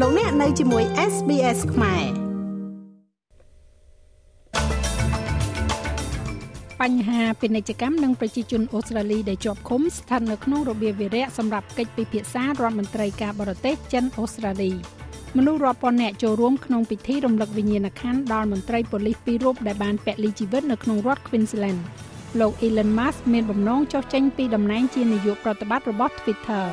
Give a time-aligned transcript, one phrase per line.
[0.00, 2.04] លោកអ្នកនៅជាមួយ SBS ខ្មែរ
[6.80, 14.72] បញ្ហាពាណិជ្ជកម្មនិងប្រជាជនអូស្ត្រាលីដែលជាប់ឃុំស្ថិតនៅក្នុងរបៀបវិរៈសម្រាប់កិច្ចពិភាក្សារដ្ឋមន្ត្រីការបរទេសចិនអូស្ត្រាលី
[15.36, 21.80] មនុស្សរាប់ពាន់នាក់ចូលរួមក្នុងពិធីរំលឹកវិញ្ញាណក្ខន្ធដល់មន្ត្រីប៉ូលីសពីររូបដែលបានពលីជីវិតនៅក្នុងរដ្ឋ Queensland
[22.40, 26.66] លោក Elon Musk មានបំណងចុះចេញពីតំណែងជានាយកប្រតិបត្តិរបស់ Twitter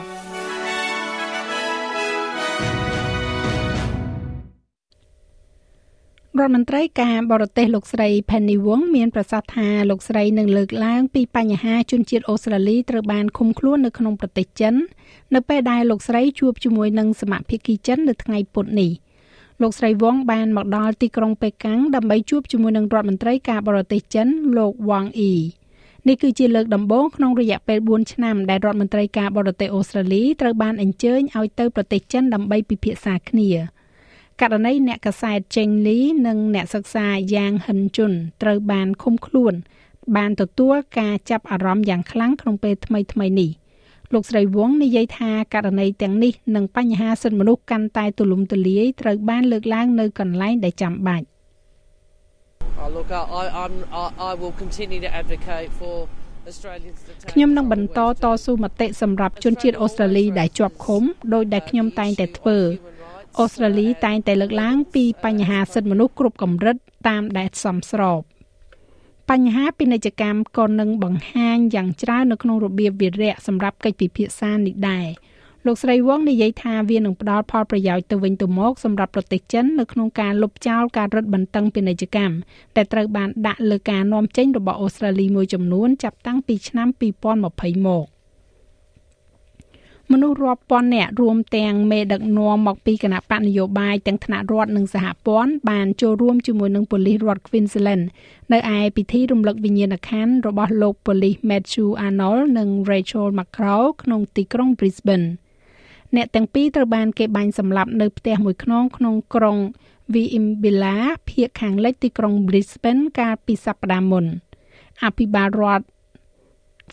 [6.41, 14.73] រដ្ឋមន្ត្រីការបរទេសលោកស្រី Penny Wong មានប្រសាសន៍ថាលោកស្រីនឹងលើកឡើងពីបញ្ហាជនជាតិអូស្ត្រាលីត្រូវបានឃុំខ្លួននៅក្នុងប្រទេសចិន
[15.35, 18.91] នៅពេលដែលលោកស្រីជួបជាមួយនឹងសមាភិកីចិននៅថ្ងៃពុធនេះ
[19.61, 25.35] លោកស្រីវងបានមកដល់ទីក្រុងប៉េកាំងដើម្បីជួបជាមួយនឹងរដ្ឋមន្ត្រីការបរទេសចិនលោកវ៉ាងអ៊ី
[26.07, 33.51] នេះគឺជាលើកដំបូងក្នុងរយៈពេល4ឆ្នាំដែលរដ្ឋមន្ត្រីការបរទេសអូស្ត្រាលីត្រូវបានអញ្ជើញឲ្យទៅប្រទេសចិនដើម្បីពិភាក្សាគ្នា។
[34.41, 38.11] ករណីអ្នកកសែតចេងលីនិងអ្នកសិក្សាយ៉ាងហិនជុន
[38.41, 39.53] ត្រូវបានឃុំខ្លួន
[40.15, 43.49] បានទទួលការចាប់អារម្មណ៍យ៉ាងខ្លាំងក្នុងពេលថ្មីថ្មីនេះ
[44.13, 51.25] លោកស្រីវងនិយាយថាករណីទាំងនេះនិងបញ្ហាសិទ្ធិមនុស្សកាន់តែទូលំទូលាយត្រូវបានលើកឡើងនៅកន្លែងដែលចាំបាច់
[52.83, 53.09] Oh look
[53.41, 55.95] I I'm I, I will continue to advocate for
[57.31, 61.03] ខ្ញុំនឹងបន្តតស៊ូមតិសម្រាប់ជនជាតិអូស្ត្រាលីដែលជាប់ឃុំ
[61.33, 62.57] ដោយដែលខ្ញុំតែងតែធ្វើ
[63.39, 66.75] អូស្ត្រាលីតែងតែលើកឡើងពីបញ្ហាសិទ្ធិមនុស្សគ្រប់កម្រិត
[67.07, 68.21] តាមដែលសមស្រប
[69.29, 75.07] បញ្ហាពាណិជ្ជកម្មក៏នឹងបង្ហាញយ៉ាងច្រើននៅក្នុងរបៀបវិរៈសម្រាប់កិច្ចពិភាក្សានេះដែរ
[75.65, 82.35] លោកស្រីវងនិយាយថាវានឹងផ្ដល់ផលប្រយោជន៍ទៅវិញទៅមកសម្រាប់ប្រទេសចិននៅក្នុងការលុបចោលការរឹតបន្តឹងពាណិជ្ជកម្ម
[82.75, 86.87] ដែលត្រូវបានដាក់លើការនាំចេញរបស់អូស្ត្រាលីមួយចំនួនចាប់តាំងពីឆ្នាំ
[87.37, 88.07] 2020មក។
[90.11, 98.03] មនុស្សរាប់ពាន់នាក់រួមទាំងមេដឹកនាំមកពីគណៈបកនយោបាយទាំងថ្នាក់រដ្ឋនិងសហព័ន្ធបានចូលរួមជាមួយនឹងប៉ូលីសរដ្ឋ Queensland
[98.53, 105.27] នៅឯពិធីរំលឹកវិញ្ញាណក្ខន្ធរបស់លោកប៉ូលីស Matthew Arnold និង Rachel McCraw ក្នុងទីក្រុង Brisbane
[106.15, 109.57] អ្នកទាំងពីរត្រូវបានគេបាញ់សម្លាប់នៅផ្ទះមួយខ្នងក្នុងក្រុង
[110.13, 110.95] Viimbilla
[111.29, 114.25] ភាគខាងលិចទីក្រុង Brisbane កាលពីសប្តាហ៍មុន
[115.03, 115.85] អភិបាលរដ្ឋ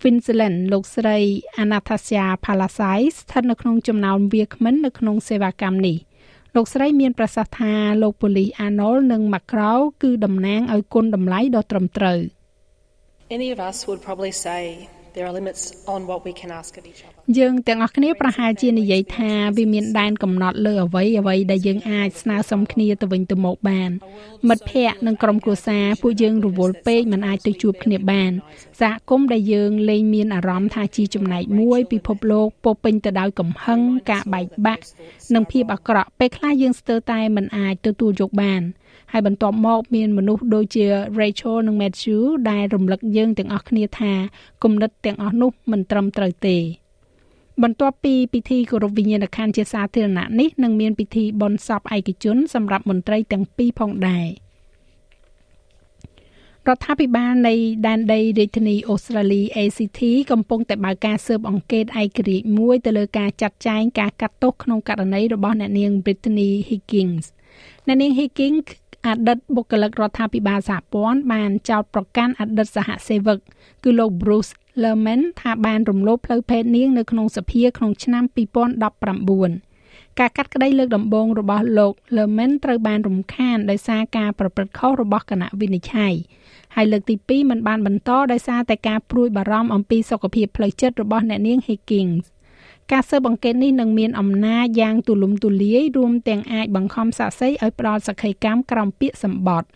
[0.01, 1.19] Queensland លោកស្រី
[1.63, 5.97] Anastasia Palasai ស្ថិតនៅក្នុងចំណោមវាគ្មិននៅក្នុងសេវាកម្មនេះ
[6.55, 7.73] លោកស្រីមានប្រសាសន៍ថា
[8.03, 12.19] លោកប៉ូលីស Arnold និង Macraw គឺតំណាងឲ្យគុណតម្លៃដ៏ត្រឹមត្រូវ
[13.37, 14.63] Any of us would probably say
[15.19, 15.63] there are limits
[15.95, 23.91] on what we can ask of each other យើងទាំងអស់គ្នាប្រហែលជានិយាយថាវាមានដែនកំណត់លើអ្វីអ្វីដែលយើងអាចស្នើសុំគ្នាទៅវិញទៅមកបាន
[24.49, 28.33] មិត្តភ័ក្តិនិងក្រុមគ្រួសារពួកយើងរវល់ពេកមិនអាចទៅជួបគ្នាបាន
[28.81, 33.81] សហគមន៍ដែលយើងលែងមានអារម្មណ៍ថាជាចំណែកមួយពិភពលោកពោពេញទៅដោយកំហឹង
[34.11, 34.83] ការបែកបាក់
[35.35, 38.63] និងភាពអាក្រក់ពេលខ្លះយើងស្ទើរតែមិនអាចទទួលយកបាន
[39.13, 40.85] ហើយបន្ទាប់មកមានមនុស្សដូចជា
[41.21, 42.21] Rachel និង Matthew
[42.51, 44.13] ដែលរំលឹកយើងទាំងអស់គ្នាថា
[44.63, 46.57] គំនិតទាំងអស់នោះមិនត្រឹមត្រូវទេ
[47.63, 54.27] បន្ទាប់ពីពិធីគោរពវិញ្ញាណក្ខន្ធជាសាធារណៈនេះនឹងមានពិធីបុណ្យសពឯកជនសម្រាប់មន្ត្រីទាំងពីរផងដែរ
[56.69, 57.55] រដ្ឋាភិបាលនៃ
[57.87, 67.27] ដែនដីរាជធានីអូស្ត្រាលី ACT កំពុងតែបើកការស៊ើបអង្កេតឯករាជ្យមួយទៅលើការចាត់ចែងការកាត់ទោសក្នុងករណីរបស់អ្នកនាង Brittany Higgins
[67.87, 68.67] អ្នកនាង Higgins
[69.07, 73.39] អតីតបុគ្គលិករដ្ឋាភិបាលសហព័ន្ធបានចោទប្រកាន់អតីតសហសេវក
[73.85, 78.25] គឺលោក Bruce Lerman ថាបានរំលោភផ្លូវភេទនាងនៅក្នុងសភាក្នុងឆ្នាំ
[79.47, 86.15] 2019ការកាត់ក្តីលើកដំបូងរបស់លោក Lerman ត្រូវបានរំខានដោយសារការប្រព្រឹត្តខុសរបស់គណៈវិនិច្ឆ័យ
[86.75, 92.25] ហើយលើកទី2មិនបានបន្តដោយសារតែការព្រួយបារម្ភអំពីសុខភាពផ្លូវចិត្តរបស់អ្នកនាង Higgins
[92.93, 99.69] ការស៊ើបអង្កេតនេះនឹងមានអំណាចយ៉ាងទូលំទូលាយរួមទាំងអាចបង្ខំសាក្សីឲ្យផ្ដល់សក្ខីកម្មក្រោមពាក្យសម្បត្តិ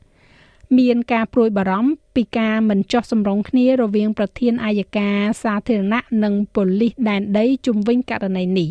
[0.78, 5.11] មានការព្រួយបារម្ភពីការមិនចោះសម្រុងគ្នារវាងប្រធានអាយកា
[5.43, 8.71] សាធារណៈនិងប៉ូលីសដែនដីជំវិញករណីនេះ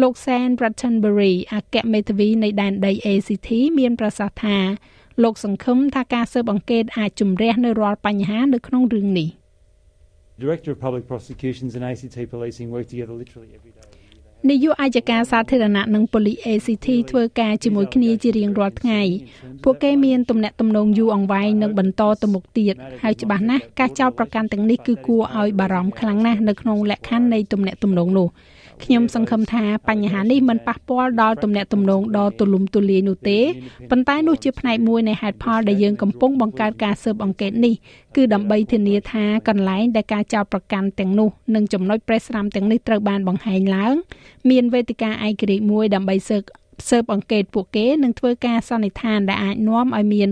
[0.00, 4.56] លោក Sam Rattenbury អគ្គមេធាវីនៃដែនដី ACT មានប្រសាសន៍ថា
[5.22, 9.39] លោកសង្ឃឹមថាការស៊ើបអង្កេតអាចជំរះនៅរាល់បញ្ហានៅក្នុងរឿងនេះ
[10.44, 13.72] Director of Public Prosecutions and ACT Policing work together literally every
[14.48, 19.00] នាយកអាយកាសាធារណៈនិងប៉ូលីស ACT ធ្វើការជាមួយគ្នាជារៀងរាល់ថ្ងៃ
[19.64, 28.28] ពួកគេមានទំនាក់ទំនងយូរអង្វែងនិងបន្តទៅមុខទៀតហើយច្បាស់ណាស់ការចោទប្រកាន់ទាំងនេះគឺគួរឲ្យបារម្ភខ្លាំងណាស់នៅក្នុងលក្ខខណ្ឌនៃទំនាក់ទំនងនោះ
[28.84, 33.38] ខ្ញុំសង្ឃឹមថាបញ្ហានេះមិនប៉ះពាល់ដល់ទំនាក់ទំនងដ៏ទូលំទូលាយនោះទេ
[33.90, 37.74] ប៉ុន្តែនោះជាផ្នែកមួយនៃហេតុផលដែលយើងកំពុងបង្កើតការស៊ើបអង្កេតនេះ
[38.16, 43.94] គឺដើម្បីធានាថាកន្លែងដែលការចោទប្រកាន់ទាំងនោះនិងចំណុចប្រេះស្រាំទាំងនេះត្រូវបានបង្ហាញឡើង
[44.50, 46.42] មានវេទិកាឯករាជ្យមួយដើម្បីស៊ើប
[46.88, 50.28] ស៊ើបអង្កេតពួកគេនិងធ្វើការសន្និដ្ឋានដែលអាចនាំឲ្យមាន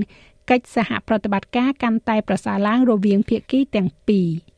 [0.51, 4.58] កិច្ចសហប្រតិបត្តិការកាន់តែប្រសើរឡើងរវាងភាគីទាំងពីរទម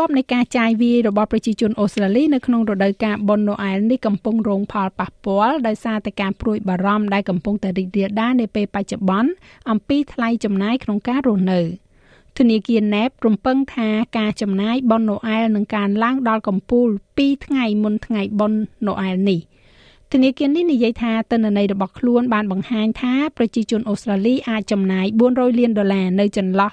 [0.00, 9.30] លាប់នៃការចាយវាយរបស់ប្រជាជនអូស្ត្រាលីនៅក្នុងរដូវកាលបុណ្យណូអែលនេះកំពុងរងផលប៉ះពាល់ដោយសារតែការព្រួយបារម្ភដែលកំពុងតែរីករាលដាលនាពេលបច្ចុប្បន្ន
[9.70, 11.60] អំពីថ្លៃចំណាយក្នុងការរស់នៅ។
[12.38, 13.88] ធនាគារ NAB រំពឹងថា
[14.18, 19.40] ការចំណាយបុណ្យណូអែលនឹងកើនឡើងដល់កំពូល2ថ្ងៃមុនថ្ងៃបុណ្យណូអែលនេះ
[20.14, 26.72] ធនាគារនេះនិយាយថាទិន្នន័យរបស់ខ្លួនបានបង្ហាញថាប្រជាជនអូស្ត្រាលីអាចចំណាយ400លានដុល្លារនៅចន្លោះ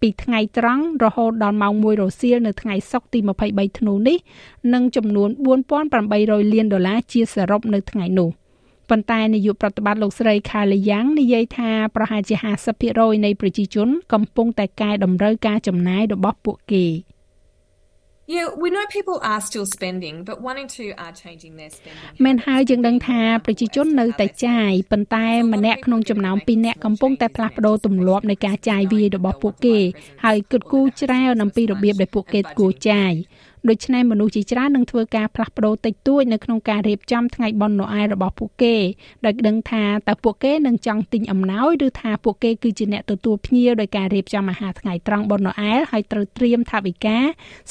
[0.00, 3.18] ពីថ្ងៃត្រង់រហូតដល់ម៉ោង1រសៀលនៅថ្ងៃសុក្រទី
[3.48, 4.18] 23ធ្នូនេះ
[4.74, 5.30] និងចំនួន
[5.90, 8.30] 4800លានដុល្លារជាសរុបនៅថ្ងៃនោះ។
[8.90, 12.36] ប៉ុន្តែនាយកប្រតិបត្តិលោកស្រីខាលីយ៉ាងនិយាយថាប្រហែលជា
[12.80, 16.86] 50%នៃប្រជាជនកំពុងតែកែតម្រូវការចំណាយរបស់ពួកគេ
[18.30, 22.22] Yeah, we know people are still spending, but wanting to are changing their spending.
[22.24, 29.78] មែនហើយយើងដឹងថាប្រជាជននៅតែចាយប៉ុន្តែម្នាក់ក្នុងចំណោម2នាក់កំពុងតែផ្លាស់ប្ដូរទម្លាប់នៃការចាយវាយរបស់ពួកគេ
[30.24, 33.12] ហើយគិតគូរច្រើនអំពីរបៀបដែលពួកគេគួរចាយ
[33.68, 38.76] ដូច្នេះមនុស្សជាច្រើននឹងធ្វើការផ្លាស់ប្ដូរតិចតួចនៅក្នុងការរៀបចំថ្ងៃបុណ្យណូអែលរបស់ពួកគេ
[39.24, 47.18] ដោយដឹងថាតើពួកគេនឹងចង់ទិញអំណោយឬថាពួកគេគឺជាអ្នកទទួលភ្ញៀវដោយការរៀបចំអាហារថ្ងៃត្រង់បុណ្យណូអែលហើយត្រូវត្រៀមថវិកា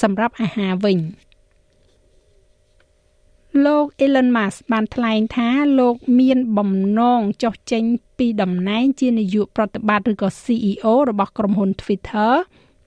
[0.02, 0.98] សម្រាប់អាហារវិញ
[3.66, 5.48] លោក Elon Musk បានថ្លែងថា
[5.78, 7.84] លោកមានបំណងចុះចេញ
[8.18, 12.32] ពីតំណែងជានាយកប្រតិបត្តិឬក៏ CEO របស់ក្រុមហ៊ុន Twitter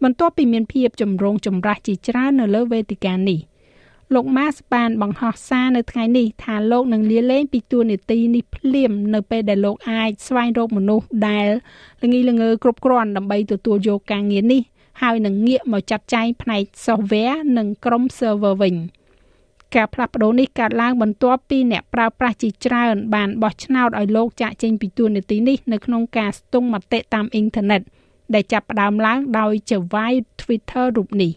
[0.03, 3.39] បន្ទាប់ពីមានភាពចម្រូងចម្រាសជាច្រើននៅលើវេទិកានេះ
[4.13, 11.47] លោកម៉ាសបានបង្ហោះសារនៅថ្ងៃនេះថាលោកនឹងលាលែងពីតួនាទីនេះភ្លាមនៅពេលដែលលោកអាចស្វែងរកមនុស្សដែល
[12.03, 14.61] ល្ងីល្ងើគ្រប់គ្រាន់ដើម្បីទទួលយកការងារនេះ
[15.01, 18.75] ហើយនឹងងាកមកចាត់ចែងផ្នែក software និងក្រុម server វិញ
[19.75, 27.81] ការផ្លាស់ប្ដូរនេះកើតឡើងបន្ទាប់ពីអ្នកប្រើប្រាស់ជាច្រើនបានបោះឆ្នោតឲ្យលោកចាក់ចេញពីតួនាទីនេះនៅក្នុងការស្ទង់មតិតាមអ៊ីនធឺណិត។
[28.35, 31.33] ដែលចាប់ផ្ដើមឡើងដោយចៅហ្វាយ Twitter រូបនេះ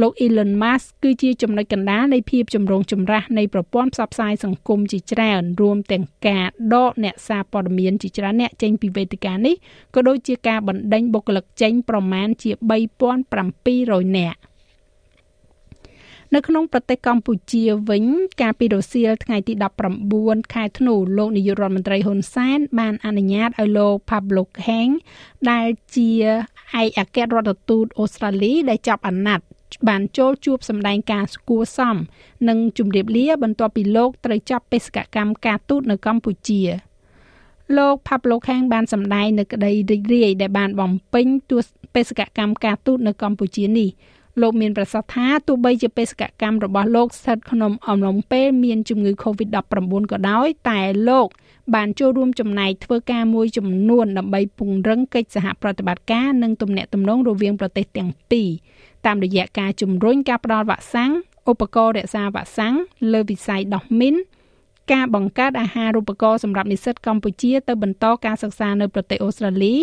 [0.00, 9.54] លោក Elon Musk គឺជាចំណុចកណ្ដាលនៃភាពចម្រូងចម្រាសនៃប្រព័ន្ធផ្សព្វផ្សាយសង្គមជាច្រើនរួមទាំងការដកអ្នកសារព័ត៌មានជាច្រើនអ្នកចេញពីវេទិកានេះ
[9.94, 12.50] ក៏ដូចជាការបណ្ដេញបុគ្គលិកចេញប្រមាណជា
[13.34, 14.38] 3700នាក់
[16.34, 18.04] នៅក្នុងប្រទេសកម្ពុជាវិញ
[18.40, 19.52] កាលពីរសៀលថ្ងៃទី
[20.04, 24.92] 19ខែធ្នូលោកនាយករដ្ឋមន្ត្រីហ៊ុនសែនបានអនុញ្ញាតឲ្យលោក Pablo Heng
[25.50, 25.66] ដែល
[25.96, 26.10] ជា
[26.80, 29.46] ឯកអគ្គរដ្ឋទូតអូស្ត្រាលីដែលចាប់អាណត្តិ
[29.88, 31.96] បានចូលជួបសម្ដែងការស្គួរសម
[32.48, 36.62] និងជម្រាបលាបន្ទាប់ពីលោកត្រូវចាប់បេសកកម្មការទូតនៅកម្ពុជា
[37.76, 43.90] លោក Pablo Khang បានសម្ដែងនៅក្តីរីករាយដែលបានបំពេញទស្សបេសកកម្មការទូតនៅកម្ពុជានេះ
[44.40, 51.28] លោកមានប្រសាសន៍ថាទោះបីជាបេសកកម្មរបស់លោកស្ថិតក្នុងអំឡុងពេលមានជំងឺ Covid-19 ក៏ដោយ តែលោក
[51.74, 58.48] បានចូលរួមចំណែកធ្វើការមួយចំនួនដើម្បីពង្រឹងកិច្ចសហប្រតិបត្តិការនិងទំនាក់ទំនងរវាងប្រទេសទាំងពីរ
[59.06, 61.12] តាមរយៈការជំរុញការផ្តល់វ៉ាក់សាំង
[61.50, 62.74] ឧបករណ៍រក្សាវ៉ាក់សាំង
[63.12, 64.14] លើវិស័យដោះមីន
[64.92, 69.74] ការបង្កើតអាហារូបករណ៍សម្រាប់និស្សិតកម្ពុជាទៅបន្តការសិក្សានៅប្រទេសអូស្ត្រាលី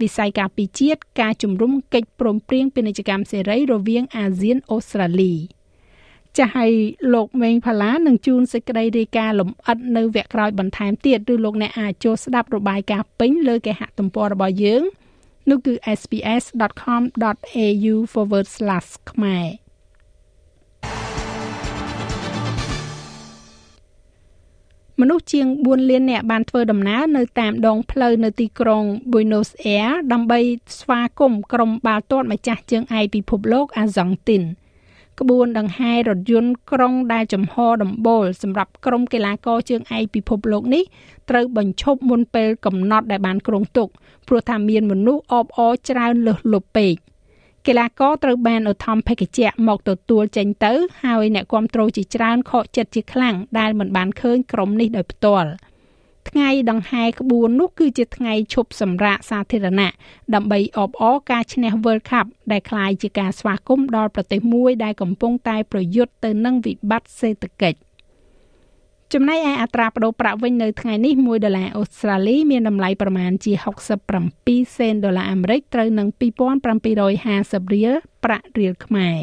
[0.00, 5.34] វិស័យការពីជាតិការជំរុំកិច្ចព្រមព្រៀងពាណិជ្ជកម្មសេរីរវាងអាស៊ានអូស្ត្រាលី
[6.38, 6.72] ចាស់ឲ្យ
[7.14, 14.82] លោកមេងផាឡានឹងជួនសេចក្តីរាយការណ៍លម្អិតនៅវគ្គក្រោយបន្ថែមទៀតឬលោកអ្នកអាចចូលស្ដាប់របាយការណ៍ពេញលើគេហទំព័ររបស់យើង
[15.50, 17.94] នោះគឺ sps.com.au/
[19.10, 19.46] ខ្មែរ
[25.00, 30.40] មនុស្សជាង4លាននាក់បានធ្វើដំណើរនៅតាមដងផ្លូវនៅទីក្រុង Buenos Aires ដើម្បី
[30.78, 34.42] ស្វាគមន៍ក្រុមបាល់ទាត់ម្ចាស់ជើងឯកពិភពលោកអាហ្សង់ទីន
[35.20, 40.82] ក្បួនដង្ហែរថយន្តក្រុងដែលចំហដំបូលសម្រាប់ក្រុមកីឡាករជើងឯកពិភពលោកនេះ
[41.30, 43.88] ត្រូវបញ្ឈប់មុនពេលកំណត់ដែលបានគ្រោងទុក
[44.28, 46.94] ព្រោះថាមានមនុស្សអបអរច្រើនលើសលប់ពេក។
[47.67, 55.49] កីឡាករត្រូវបានឧទ្ធម្ភាគចៈមកទទួលចេញទៅហើយអ្នកគ្រប់គ្រងជាច្រើនខកចិត្តជាខ្លាំងដែលមិនបានឃើញក្រុមនេះដោយផ្ទាល់
[56.29, 59.91] ថ្ងៃដង្ហែក្បួននោះគឺជាថ្ងៃឈប់សម្រាកសាធារណៈ
[60.33, 67.77] ដើម្បីអបអរការឈ្នះ World Cup ដែលคล้ายជាការស្វាគមន៍ដល់ប្រទេសមួយដែលកំពុងតែប្រយុទ្ធទៅនឹងវិបត្តិសេដ្ឋកិច្ច
[69.14, 73.52] ចំណែកឯអត្រាប្តូរប្រាក់វិញនៅថ្ងៃនេះ1ដុល្លារអូស្ត្រាលីមានតម្លៃប្រមាណជា
[74.16, 77.92] 67សេនដុល្លារអាមេរិកត្រូវនឹង2750រៀល
[78.24, 79.18] ប្រាក់រៀលខ្មែរ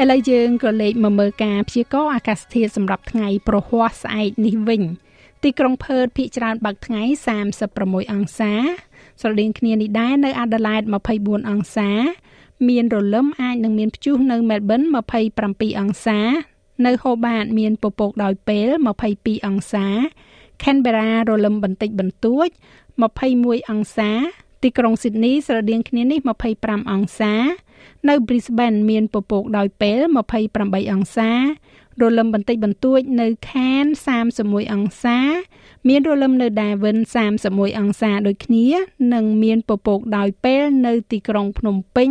[0.00, 4.82] ឥឡូវយើងក៏លេខមកមើលការព្យាករណ៍អាកាសធាតុសម្រាប់ថ្ងៃប្រហ័សស្អែកនេះវិញ
[5.42, 7.02] ទីក្រុងផឺតភាគច្រើនបើកថ្ងៃ
[7.56, 8.52] 36អង្សា
[9.20, 10.82] ស្រដៀងគ្នានេះដែរនៅអាដាលេដ
[11.16, 11.90] 24អង្សា
[12.68, 14.86] មានរលឹមអាចនឹងមានព្យុះនៅ Melbourne
[15.32, 16.20] 27អង្សា
[16.86, 18.68] នៅ Hobart មានពពកដោយពេល
[19.06, 19.86] 22អង្សា
[20.62, 22.48] Canberra រលឹមបន្តិចបន្តួច
[23.10, 24.10] 21អង្សា
[24.62, 26.20] ទីក្រុង Sydney ស្រដៀងគ្នានេះ
[26.54, 27.34] 25អង្សា
[28.08, 30.00] នៅ Brisbane មានពពកដោយពេល
[30.46, 31.30] 28អង្សា
[32.00, 33.98] រលឹមបន្តិចបន្តួចនៅ Cairns
[34.36, 35.18] 31អង្សា
[35.88, 36.98] មានរលឹមនៅ Darwin
[37.38, 38.66] 31អង្សាដូចគ្នា
[39.14, 42.10] និងមានពពកដោយពេលនៅទីក្រុងភ្នំពេញ